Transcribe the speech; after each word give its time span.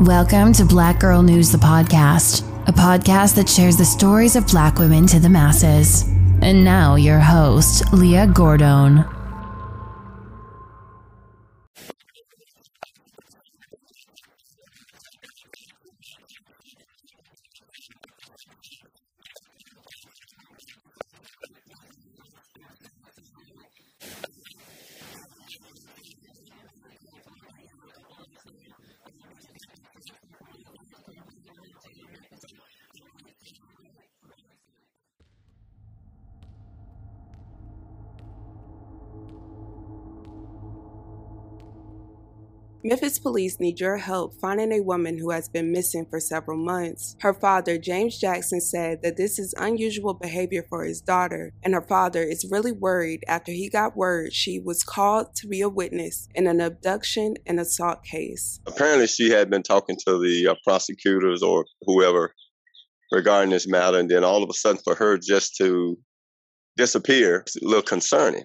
Welcome 0.00 0.54
to 0.54 0.64
Black 0.64 0.98
Girl 0.98 1.22
News, 1.22 1.52
the 1.52 1.58
podcast, 1.58 2.40
a 2.66 2.72
podcast 2.72 3.34
that 3.34 3.46
shares 3.46 3.76
the 3.76 3.84
stories 3.84 4.34
of 4.34 4.46
black 4.46 4.78
women 4.78 5.06
to 5.08 5.20
the 5.20 5.28
masses. 5.28 6.04
And 6.40 6.64
now, 6.64 6.94
your 6.94 7.18
host, 7.18 7.92
Leah 7.92 8.26
Gordon. 8.26 9.04
Memphis 42.82 43.18
police 43.18 43.60
need 43.60 43.78
your 43.78 43.98
help 43.98 44.32
finding 44.40 44.72
a 44.72 44.80
woman 44.80 45.18
who 45.18 45.30
has 45.30 45.50
been 45.50 45.70
missing 45.70 46.06
for 46.08 46.18
several 46.18 46.56
months. 46.56 47.14
Her 47.20 47.34
father, 47.34 47.76
James 47.76 48.18
Jackson, 48.18 48.58
said 48.58 49.02
that 49.02 49.18
this 49.18 49.38
is 49.38 49.54
unusual 49.58 50.14
behavior 50.14 50.64
for 50.66 50.84
his 50.84 51.02
daughter, 51.02 51.52
and 51.62 51.74
her 51.74 51.82
father 51.82 52.22
is 52.22 52.48
really 52.50 52.72
worried 52.72 53.22
after 53.28 53.52
he 53.52 53.68
got 53.68 53.98
word 53.98 54.32
she 54.32 54.58
was 54.58 54.82
called 54.82 55.34
to 55.36 55.46
be 55.46 55.60
a 55.60 55.68
witness 55.68 56.26
in 56.34 56.46
an 56.46 56.62
abduction 56.62 57.34
and 57.46 57.60
assault 57.60 58.02
case. 58.02 58.60
Apparently, 58.66 59.06
she 59.06 59.28
had 59.28 59.50
been 59.50 59.62
talking 59.62 59.96
to 60.06 60.18
the 60.18 60.48
uh, 60.48 60.54
prosecutors 60.64 61.42
or 61.42 61.66
whoever 61.82 62.32
regarding 63.12 63.50
this 63.50 63.68
matter, 63.68 63.98
and 63.98 64.10
then 64.10 64.24
all 64.24 64.42
of 64.42 64.48
a 64.48 64.54
sudden, 64.54 64.80
for 64.82 64.94
her 64.94 65.18
just 65.18 65.54
to 65.56 65.98
disappear, 66.78 67.40
it's 67.40 67.56
a 67.56 67.64
little 67.64 67.82
concerning. 67.82 68.44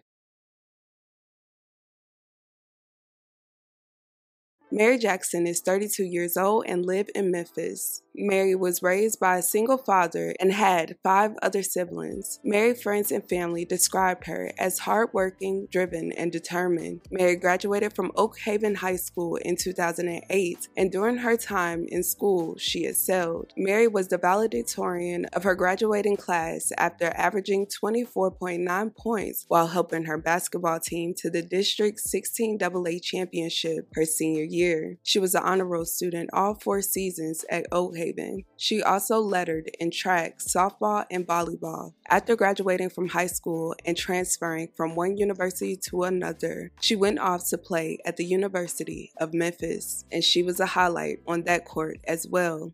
Mary 4.72 4.98
Jackson 4.98 5.46
is 5.46 5.62
32 5.62 6.04
years 6.04 6.36
old 6.36 6.66
and 6.68 6.86
live 6.86 7.08
in 7.14 7.32
Memphis. 7.32 8.02
Mary 8.18 8.56
was 8.56 8.82
raised 8.82 9.20
by 9.20 9.38
a 9.38 9.42
single 9.42 9.78
father 9.78 10.34
and 10.40 10.52
had 10.54 10.98
five 11.04 11.34
other 11.42 11.62
siblings. 11.62 12.40
Mary 12.44 12.74
friends 12.74 13.12
and 13.12 13.28
family 13.28 13.66
described 13.66 14.26
her 14.26 14.52
as 14.58 14.80
hardworking, 14.80 15.68
driven, 15.72 16.12
and 16.14 16.32
determined. 16.32 17.02
Mary 17.12 17.36
graduated 17.36 17.94
from 17.94 18.12
Oak 18.16 18.40
Haven 18.40 18.76
High 18.76 18.96
School 18.96 19.36
in 19.38 19.56
2008, 19.58 20.68
and 20.78 20.92
during 20.92 21.18
her 21.18 21.38
time 21.38 21.86
in 21.90 22.04
school, 22.04 22.58
she 22.58 22.86
excelled. 22.86 23.52
Mary 23.58 23.88
was 23.88 24.08
the 24.08 24.18
valedictorian 24.18 25.26
of 25.34 25.44
her 25.44 25.56
graduating 25.56 26.18
class 26.18 26.72
after 26.78 27.08
averaging 27.16 27.68
24.9 27.68 28.96
points 28.96 29.46
while 29.48 29.68
helping 29.68 30.06
her 30.06 30.18
basketball 30.18 30.80
team 30.80 31.14
to 31.18 31.30
the 31.30 31.42
District 31.42 32.00
16 32.00 32.60
AA 32.62 33.00
championship 33.02 33.90
her 33.94 34.06
senior 34.06 34.44
year. 34.44 34.98
She 35.04 35.20
was 35.20 35.36
an 35.36 35.44
honor 35.44 35.66
roll 35.66 35.86
student 35.86 36.30
all 36.34 36.56
four 36.56 36.82
seasons 36.82 37.44
at 37.50 37.66
Oak 37.72 37.98
Haven 37.98 38.05
Haven. 38.06 38.44
She 38.58 38.82
also 38.82 39.20
lettered 39.20 39.72
in 39.80 39.92
track, 39.92 40.40
softball, 40.40 41.06
and 41.10 41.26
volleyball. 41.26 41.94
After 42.10 42.36
graduating 42.36 42.90
from 42.90 43.10
high 43.10 43.28
school 43.28 43.76
and 43.86 43.98
transferring 43.98 44.70
from 44.76 44.96
one 44.96 45.18
university 45.18 45.76
to 45.90 46.04
another, 46.04 46.72
she 46.82 46.96
went 46.96 47.20
off 47.20 47.50
to 47.50 47.58
play 47.58 47.98
at 48.06 48.18
the 48.18 48.26
University 48.26 49.12
of 49.18 49.34
Memphis, 49.34 50.06
and 50.12 50.24
she 50.24 50.44
was 50.44 50.60
a 50.60 50.66
highlight 50.68 51.20
on 51.28 51.44
that 51.44 51.66
court 51.66 52.00
as 52.08 52.28
well. 52.28 52.74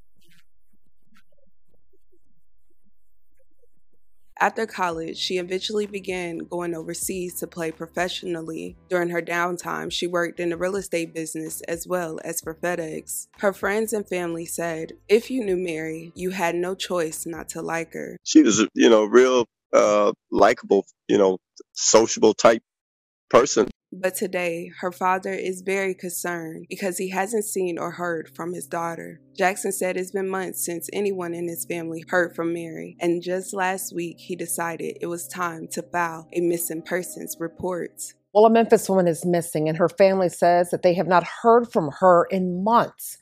After 4.41 4.65
college, 4.65 5.17
she 5.17 5.37
eventually 5.37 5.85
began 5.85 6.39
going 6.39 6.73
overseas 6.73 7.35
to 7.35 7.47
play 7.47 7.71
professionally. 7.71 8.75
During 8.89 9.09
her 9.09 9.21
downtime, 9.21 9.91
she 9.91 10.07
worked 10.07 10.39
in 10.39 10.49
the 10.49 10.57
real 10.57 10.75
estate 10.77 11.13
business 11.13 11.61
as 11.67 11.85
well 11.87 12.19
as 12.25 12.41
for 12.41 12.55
FedEx. 12.55 13.27
Her 13.37 13.53
friends 13.53 13.93
and 13.93 14.09
family 14.09 14.47
said, 14.47 14.93
if 15.07 15.29
you 15.29 15.45
knew 15.45 15.57
Mary, 15.57 16.11
you 16.15 16.31
had 16.31 16.55
no 16.55 16.73
choice 16.73 17.27
not 17.27 17.49
to 17.49 17.61
like 17.61 17.93
her. 17.93 18.17
She 18.23 18.41
was, 18.41 18.65
you 18.73 18.89
know, 18.89 19.03
real 19.03 19.45
uh, 19.73 20.11
likable, 20.31 20.87
you 21.07 21.19
know, 21.19 21.37
sociable 21.73 22.33
type 22.33 22.63
person. 23.29 23.69
But 23.93 24.15
today, 24.15 24.71
her 24.79 24.91
father 24.91 25.33
is 25.33 25.63
very 25.65 25.93
concerned 25.93 26.65
because 26.69 26.97
he 26.97 27.09
hasn't 27.09 27.43
seen 27.43 27.77
or 27.77 27.91
heard 27.91 28.31
from 28.33 28.53
his 28.53 28.65
daughter. 28.65 29.19
Jackson 29.37 29.73
said 29.73 29.97
it's 29.97 30.11
been 30.11 30.29
months 30.29 30.65
since 30.65 30.89
anyone 30.93 31.33
in 31.33 31.49
his 31.49 31.65
family 31.65 32.05
heard 32.07 32.33
from 32.33 32.53
Mary, 32.53 32.95
and 33.01 33.21
just 33.21 33.53
last 33.53 33.93
week 33.93 34.17
he 34.17 34.37
decided 34.37 34.97
it 35.01 35.07
was 35.07 35.27
time 35.27 35.67
to 35.71 35.81
file 35.81 36.29
a 36.31 36.39
missing 36.39 36.81
persons 36.81 37.35
report. 37.37 38.13
Well, 38.33 38.45
a 38.45 38.49
Memphis 38.49 38.87
woman 38.87 39.07
is 39.07 39.25
missing, 39.25 39.67
and 39.67 39.77
her 39.77 39.89
family 39.89 40.29
says 40.29 40.69
that 40.69 40.83
they 40.83 40.93
have 40.93 41.07
not 41.07 41.27
heard 41.41 41.69
from 41.69 41.91
her 41.99 42.25
in 42.31 42.63
months. 42.63 43.17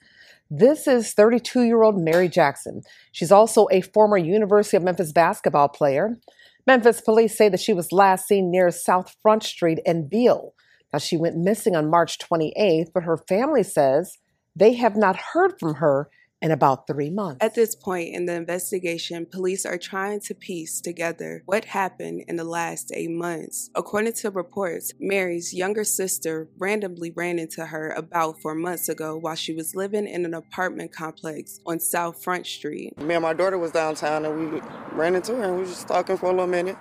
This 0.52 0.88
is 0.88 1.13
32 1.13 1.63
year 1.63 1.81
old 1.81 1.97
Mary 1.97 2.29
Jackson. 2.29 2.84
She's 3.12 3.31
also 3.31 3.68
a 3.72 3.81
former 3.81 4.18
University 4.18 4.78
of 4.78 4.84
Memphis 4.84 5.12
basketball 5.12 5.69
player. 5.69 6.19
Memphis 6.68 7.02
police 7.02 7.35
say 7.35 7.50
that 7.50 7.59
she 7.59 7.74
was 7.74 7.91
last 7.91 8.28
seen 8.28 8.52
near 8.52 8.69
South 8.69 9.16
Front 9.24 9.41
Street 9.41 9.79
in 9.84 10.08
Beale. 10.08 10.53
Now, 10.92 11.00
she 11.00 11.18
went 11.18 11.38
missing 11.38 11.76
on 11.76 11.90
March 11.90 12.18
28th, 12.18 12.92
but 12.94 13.04
her 13.04 13.18
family 13.18 13.64
says 13.64 14.18
they 14.56 14.74
have 14.74 14.96
not 14.96 15.18
heard 15.34 15.60
from 15.60 15.76
her 15.76 16.10
in 16.42 16.52
about 16.52 16.88
three 16.88 17.10
months. 17.10 17.44
At 17.44 17.56
this 17.56 17.76
point 17.76 18.16
in 18.16 18.26
the 18.26 18.34
investigation, 18.34 19.26
police 19.26 19.66
are 19.66 19.78
trying 19.78 20.22
to 20.22 20.34
piece 20.34 20.80
together 20.80 21.44
what 21.46 21.66
happened 21.66 22.24
in 22.28 22.38
the 22.38 22.44
last 22.44 22.92
eight 22.94 23.12
months. 23.12 23.70
According 23.76 24.14
to 24.14 24.32
reports, 24.32 24.94
Mary's 25.00 25.54
younger 25.54 25.84
sister 25.84 26.48
randomly 26.58 27.12
ran 27.12 27.40
into 27.40 27.66
her 27.66 27.90
about 27.92 28.42
four 28.42 28.56
months 28.56 28.88
ago 28.88 29.18
while 29.18 29.36
she 29.36 29.54
was 29.54 29.76
living 29.76 30.08
in 30.08 30.26
an 30.26 30.34
apartment 30.34 30.94
complex 30.94 31.60
on 31.66 31.80
South 31.80 32.24
Front 32.24 32.48
Street. 32.48 32.98
Me 32.98 33.16
and 33.16 33.24
my 33.24 33.34
daughter 33.34 33.58
was 33.58 33.72
downtown 33.72 34.26
and 34.26 34.54
we 34.54 34.62
ran 34.94 35.16
into 35.16 35.36
her 35.36 35.44
and 35.44 35.56
we 35.56 35.60
were 35.62 35.68
just 35.68 35.88
talking 35.88 36.18
for 36.18 36.28
a 36.28 36.30
little 36.30 36.48
minute. 36.48 36.78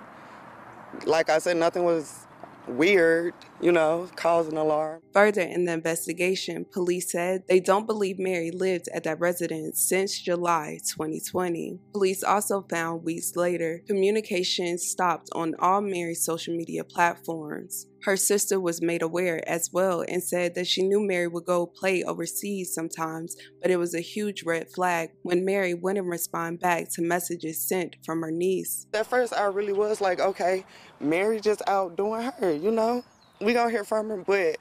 Like 1.05 1.29
I 1.29 1.39
said, 1.39 1.57
nothing 1.57 1.83
was 1.83 2.27
weird, 2.69 3.33
you 3.61 3.71
know, 3.71 4.09
cause 4.15 4.47
an 4.47 4.57
alarm. 4.57 5.01
Further 5.13 5.41
in 5.41 5.65
the 5.65 5.73
investigation, 5.73 6.65
police 6.65 7.11
said 7.11 7.43
they 7.47 7.59
don't 7.59 7.85
believe 7.85 8.19
Mary 8.19 8.51
lived 8.51 8.87
at 8.93 9.03
that 9.03 9.19
residence 9.19 9.81
since 9.81 10.19
July 10.19 10.79
2020. 10.91 11.79
Police 11.93 12.23
also 12.23 12.65
found 12.69 13.03
weeks 13.03 13.35
later 13.35 13.81
communication 13.87 14.77
stopped 14.77 15.29
on 15.33 15.55
all 15.59 15.81
Mary's 15.81 16.23
social 16.23 16.55
media 16.55 16.83
platforms. 16.83 17.87
Her 18.03 18.15
sister 18.15 18.59
was 18.59 18.81
made 18.81 19.01
aware 19.01 19.47
as 19.47 19.69
well 19.73 20.05
and 20.07 20.23
said 20.23 20.55
that 20.55 20.67
she 20.67 20.83
knew 20.83 21.05
Mary 21.05 21.27
would 21.27 21.45
go 21.45 21.65
play 21.65 22.01
overseas 22.03 22.73
sometimes, 22.73 23.35
but 23.61 23.71
it 23.71 23.77
was 23.77 23.93
a 23.93 23.99
huge 23.99 24.43
red 24.43 24.69
flag 24.71 25.09
when 25.23 25.43
Mary 25.43 25.73
wouldn't 25.73 26.07
respond 26.07 26.61
back 26.61 26.87
to 26.93 27.01
messages 27.01 27.67
sent 27.67 27.97
from 28.05 28.21
her 28.21 28.31
niece. 28.31 28.87
At 28.93 29.07
first, 29.07 29.33
I 29.33 29.45
really 29.45 29.73
was 29.73 29.99
like, 29.99 30.19
okay, 30.19 30.65
Mary 30.99 31.41
just 31.41 31.61
out 31.67 31.97
doing 31.97 32.21
her, 32.21 32.53
you 32.53 32.71
know? 32.71 33.03
We 33.41 33.53
gonna 33.53 33.71
hear 33.71 33.83
from 33.83 34.09
her, 34.09 34.23
but 34.25 34.57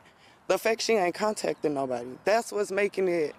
the 0.49 0.59
fact 0.59 0.83
she 0.83 0.95
ain't 0.95 1.15
contacting 1.15 1.75
nobody, 1.75 2.11
that's 2.25 2.53
what's 2.53 2.73
making 2.73 3.09
it. 3.09 3.35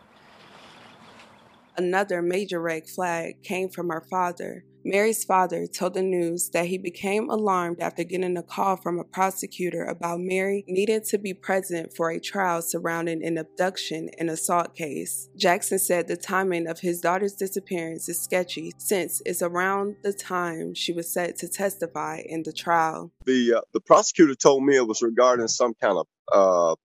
Another 1.77 2.21
major 2.21 2.61
red 2.61 2.83
flag 2.87 3.41
came 3.43 3.69
from 3.69 3.89
her 3.89 4.05
father. 4.09 4.63
Mary's 4.89 5.23
father 5.23 5.67
told 5.67 5.93
the 5.93 6.01
news 6.01 6.49
that 6.49 6.65
he 6.65 6.77
became 6.79 7.29
alarmed 7.29 7.79
after 7.79 8.03
getting 8.03 8.35
a 8.35 8.41
call 8.41 8.75
from 8.75 8.97
a 8.97 9.03
prosecutor 9.03 9.83
about 9.83 10.19
Mary 10.19 10.65
needing 10.67 11.03
to 11.03 11.19
be 11.19 11.31
present 11.31 11.95
for 11.95 12.09
a 12.09 12.19
trial 12.19 12.59
surrounding 12.63 13.23
an 13.23 13.37
abduction 13.37 14.09
and 14.17 14.31
assault 14.31 14.75
case. 14.75 15.29
Jackson 15.37 15.77
said 15.77 16.07
the 16.07 16.17
timing 16.17 16.67
of 16.67 16.79
his 16.79 17.01
daughter's 17.01 17.33
disappearance 17.33 18.09
is 18.09 18.19
sketchy 18.19 18.71
since 18.79 19.21
it's 19.27 19.43
around 19.43 19.95
the 20.01 20.11
time 20.11 20.73
she 20.73 20.91
was 20.91 21.13
set 21.13 21.37
to 21.37 21.47
testify 21.47 22.23
in 22.25 22.41
the 22.41 22.51
trial. 22.51 23.11
The 23.25 23.57
uh, 23.57 23.61
the 23.73 23.81
prosecutor 23.81 24.33
told 24.33 24.63
me 24.63 24.75
it 24.75 24.87
was 24.87 25.03
regarding 25.03 25.49
some 25.49 25.75
kind 25.75 25.99
of 25.99 26.07
uh, 26.33 26.75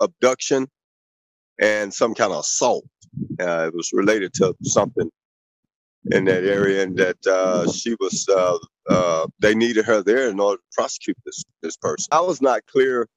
abduction 0.00 0.68
and 1.60 1.92
some 1.92 2.14
kind 2.14 2.32
of 2.32 2.38
assault. 2.38 2.84
Uh, 3.40 3.66
it 3.66 3.74
was 3.74 3.90
related 3.92 4.32
to 4.34 4.54
something 4.62 5.10
in 6.10 6.24
that 6.24 6.44
area, 6.44 6.82
and 6.82 6.96
that 6.96 7.26
uh, 7.26 7.70
she 7.70 7.94
was 8.00 8.26
uh, 8.28 8.58
uh, 8.88 9.26
they 9.38 9.54
needed 9.54 9.84
her 9.84 10.02
there 10.02 10.28
in 10.28 10.40
order 10.40 10.56
to 10.56 10.68
prosecute 10.72 11.16
this 11.24 11.44
this 11.62 11.76
person. 11.76 12.08
I 12.12 12.20
was 12.20 12.40
not 12.40 12.66
clear 12.66 13.08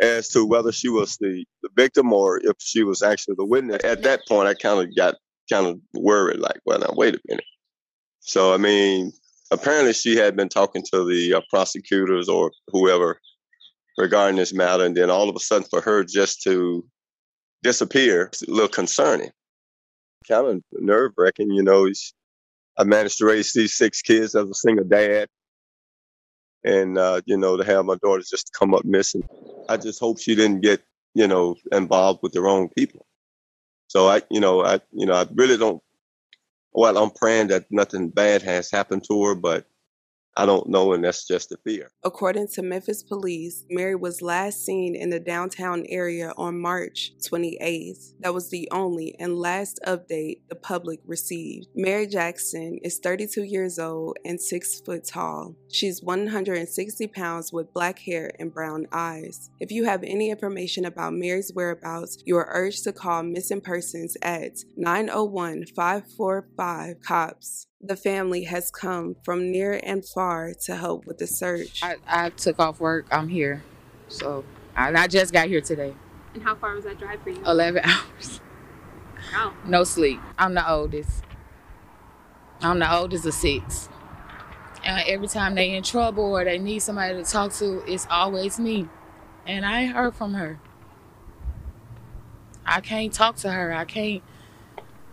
as 0.00 0.28
to 0.30 0.46
whether 0.46 0.72
she 0.72 0.88
was 0.88 1.16
the, 1.18 1.44
the 1.62 1.68
victim 1.76 2.12
or 2.12 2.38
if 2.38 2.56
she 2.58 2.84
was 2.84 3.02
actually 3.02 3.34
the 3.36 3.44
witness. 3.44 3.84
At 3.84 4.02
that 4.04 4.20
point, 4.26 4.48
I 4.48 4.54
kind 4.54 4.80
of 4.80 4.96
got 4.96 5.16
kind 5.52 5.66
of 5.66 5.78
worried, 5.92 6.40
like, 6.40 6.60
well, 6.64 6.78
now 6.78 6.94
wait 6.96 7.14
a 7.14 7.20
minute. 7.28 7.44
So 8.20 8.54
I 8.54 8.56
mean, 8.56 9.12
apparently 9.50 9.92
she 9.92 10.16
had 10.16 10.36
been 10.36 10.48
talking 10.48 10.82
to 10.92 11.04
the 11.04 11.34
uh, 11.34 11.40
prosecutors 11.50 12.28
or 12.28 12.50
whoever 12.68 13.20
regarding 13.98 14.36
this 14.36 14.54
matter, 14.54 14.84
and 14.84 14.96
then 14.96 15.10
all 15.10 15.28
of 15.28 15.36
a 15.36 15.40
sudden, 15.40 15.66
for 15.68 15.82
her 15.82 16.02
just 16.04 16.42
to 16.42 16.84
disappear, 17.62 18.22
it's 18.22 18.42
a 18.42 18.50
little 18.50 18.68
concerning 18.68 19.30
kind 20.28 20.46
of 20.46 20.62
nerve 20.72 21.12
wracking. 21.16 21.50
You 21.50 21.62
know, 21.62 21.88
I 22.76 22.84
managed 22.84 23.18
to 23.18 23.26
raise 23.26 23.52
these 23.52 23.74
six 23.74 24.02
kids 24.02 24.34
as 24.34 24.48
a 24.48 24.54
single 24.54 24.84
dad. 24.84 25.28
And, 26.62 26.98
uh, 26.98 27.22
you 27.24 27.38
know, 27.38 27.56
to 27.56 27.64
have 27.64 27.86
my 27.86 27.96
daughter 28.02 28.22
just 28.22 28.52
come 28.52 28.74
up 28.74 28.84
missing. 28.84 29.22
I 29.68 29.76
just 29.78 30.00
hope 30.00 30.20
she 30.20 30.34
didn't 30.34 30.60
get, 30.60 30.82
you 31.14 31.26
know, 31.26 31.56
involved 31.72 32.20
with 32.22 32.32
the 32.32 32.42
wrong 32.42 32.68
people. 32.76 33.06
So 33.88 34.08
I, 34.08 34.22
you 34.30 34.40
know, 34.40 34.64
I, 34.64 34.80
you 34.92 35.06
know, 35.06 35.14
I 35.14 35.26
really 35.34 35.56
don't, 35.56 35.82
well, 36.72 36.98
I'm 36.98 37.10
praying 37.10 37.48
that 37.48 37.64
nothing 37.70 38.10
bad 38.10 38.42
has 38.42 38.70
happened 38.70 39.04
to 39.08 39.24
her, 39.24 39.34
but 39.34 39.66
I 40.36 40.46
don't 40.46 40.68
know, 40.68 40.92
and 40.92 41.04
that's 41.04 41.26
just 41.26 41.52
a 41.52 41.56
fear. 41.64 41.90
According 42.04 42.48
to 42.54 42.62
Memphis 42.62 43.02
police, 43.02 43.64
Mary 43.68 43.96
was 43.96 44.22
last 44.22 44.64
seen 44.64 44.94
in 44.94 45.10
the 45.10 45.20
downtown 45.20 45.84
area 45.88 46.32
on 46.36 46.60
March 46.60 47.12
28th. 47.28 48.14
That 48.20 48.32
was 48.32 48.48
the 48.48 48.68
only 48.70 49.16
and 49.18 49.38
last 49.38 49.80
update 49.86 50.40
the 50.48 50.54
public 50.54 51.00
received. 51.04 51.66
Mary 51.74 52.06
Jackson 52.06 52.78
is 52.82 52.98
32 53.00 53.42
years 53.42 53.78
old 53.78 54.18
and 54.24 54.40
6 54.40 54.80
foot 54.80 55.04
tall. 55.04 55.56
She's 55.68 56.02
160 56.02 57.06
pounds 57.08 57.52
with 57.52 57.74
black 57.74 57.98
hair 57.98 58.30
and 58.38 58.54
brown 58.54 58.86
eyes. 58.92 59.50
If 59.58 59.72
you 59.72 59.84
have 59.84 60.04
any 60.04 60.30
information 60.30 60.84
about 60.84 61.12
Mary's 61.12 61.52
whereabouts, 61.52 62.18
you 62.24 62.36
are 62.36 62.48
urged 62.50 62.84
to 62.84 62.92
call 62.92 63.24
missing 63.24 63.60
persons 63.60 64.16
at 64.22 64.58
901 64.76 65.66
545 65.74 67.00
COPS. 67.02 67.66
The 67.82 67.96
family 67.96 68.44
has 68.44 68.70
come 68.70 69.16
from 69.22 69.50
near 69.50 69.80
and 69.82 70.04
far 70.04 70.52
to 70.64 70.76
help 70.76 71.06
with 71.06 71.16
the 71.16 71.26
search. 71.26 71.80
I, 71.82 71.96
I 72.06 72.30
took 72.30 72.58
off 72.58 72.78
work. 72.78 73.06
I'm 73.10 73.28
here. 73.28 73.62
So 74.08 74.44
I, 74.76 74.92
I 74.92 75.06
just 75.06 75.32
got 75.32 75.48
here 75.48 75.62
today. 75.62 75.94
And 76.34 76.42
how 76.42 76.54
far 76.54 76.74
was 76.74 76.84
that 76.84 76.98
drive 76.98 77.22
for 77.22 77.30
you? 77.30 77.42
11 77.44 77.82
hours. 77.84 78.40
Wow. 79.32 79.54
No 79.64 79.84
sleep. 79.84 80.20
I'm 80.38 80.52
the 80.54 80.70
oldest. 80.70 81.24
I'm 82.60 82.78
the 82.78 82.94
oldest 82.94 83.24
of 83.24 83.32
six. 83.32 83.88
And 84.84 85.02
every 85.08 85.28
time 85.28 85.54
they 85.54 85.70
in 85.74 85.82
trouble 85.82 86.36
or 86.36 86.44
they 86.44 86.58
need 86.58 86.80
somebody 86.80 87.14
to 87.14 87.24
talk 87.24 87.52
to, 87.54 87.82
it's 87.90 88.06
always 88.10 88.58
me. 88.58 88.88
And 89.46 89.64
I 89.64 89.82
ain't 89.82 89.94
heard 89.94 90.14
from 90.14 90.34
her. 90.34 90.60
I 92.66 92.80
can't 92.80 93.12
talk 93.12 93.36
to 93.36 93.50
her. 93.50 93.72
I 93.72 93.84
can't 93.86 94.22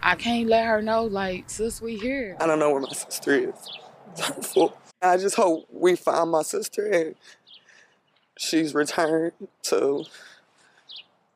I 0.01 0.15
can't 0.15 0.47
let 0.47 0.65
her 0.65 0.81
know, 0.81 1.05
like, 1.05 1.49
sis, 1.49 1.81
we 1.81 1.97
here. 1.97 2.38
I 2.39 2.47
don't 2.47 2.59
know 2.59 2.71
where 2.71 2.81
my 2.81 2.89
sister 2.89 3.49
is. 3.49 4.69
I 5.01 5.17
just 5.17 5.35
hope 5.35 5.67
we 5.71 5.95
find 5.95 6.31
my 6.31 6.41
sister 6.41 6.88
and 6.88 7.15
she's 8.38 8.73
returned 8.73 9.33
to 9.63 10.05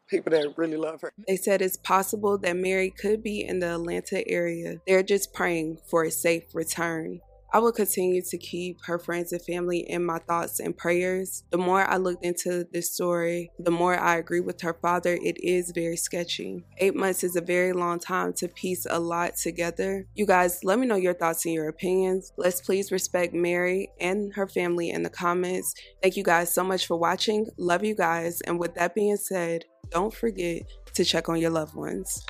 people 0.07 0.31
that 0.31 0.53
really 0.57 0.77
love 0.77 1.01
her. 1.01 1.11
They 1.27 1.37
said 1.37 1.61
it's 1.61 1.77
possible 1.77 2.37
that 2.39 2.55
Mary 2.55 2.89
could 2.91 3.23
be 3.23 3.43
in 3.43 3.59
the 3.59 3.75
Atlanta 3.75 4.27
area. 4.27 4.77
They're 4.87 5.03
just 5.03 5.33
praying 5.33 5.79
for 5.89 6.03
a 6.03 6.11
safe 6.11 6.53
return. 6.53 7.21
I 7.53 7.59
will 7.59 7.71
continue 7.73 8.21
to 8.21 8.37
keep 8.37 8.83
her 8.85 8.97
friends 8.97 9.33
and 9.33 9.41
family 9.41 9.79
in 9.79 10.05
my 10.05 10.19
thoughts 10.19 10.59
and 10.59 10.75
prayers. 10.75 11.43
The 11.49 11.57
more 11.57 11.85
I 11.85 11.97
looked 11.97 12.23
into 12.23 12.65
this 12.71 12.93
story, 12.93 13.51
the 13.59 13.71
more 13.71 13.97
I 13.97 14.17
agree 14.17 14.39
with 14.39 14.61
her 14.61 14.73
father. 14.73 15.17
It 15.21 15.37
is 15.43 15.71
very 15.75 15.97
sketchy. 15.97 16.63
Eight 16.77 16.95
months 16.95 17.23
is 17.23 17.35
a 17.35 17.41
very 17.41 17.73
long 17.73 17.99
time 17.99 18.33
to 18.33 18.47
piece 18.47 18.87
a 18.89 18.99
lot 18.99 19.35
together. 19.35 20.05
You 20.15 20.25
guys, 20.25 20.63
let 20.63 20.79
me 20.79 20.87
know 20.87 20.95
your 20.95 21.13
thoughts 21.13 21.45
and 21.45 21.53
your 21.53 21.67
opinions. 21.67 22.31
Let's 22.37 22.61
please 22.61 22.91
respect 22.91 23.33
Mary 23.33 23.89
and 23.99 24.33
her 24.33 24.47
family 24.47 24.91
in 24.91 25.03
the 25.03 25.09
comments. 25.09 25.73
Thank 26.01 26.15
you 26.15 26.23
guys 26.23 26.53
so 26.53 26.63
much 26.63 26.87
for 26.87 26.97
watching. 26.97 27.47
Love 27.57 27.83
you 27.83 27.95
guys. 27.95 28.39
And 28.41 28.59
with 28.59 28.75
that 28.75 28.95
being 28.95 29.17
said, 29.17 29.65
don't 29.89 30.13
forget 30.13 30.61
to 30.93 31.03
check 31.03 31.27
on 31.27 31.39
your 31.39 31.51
loved 31.51 31.75
ones. 31.75 32.25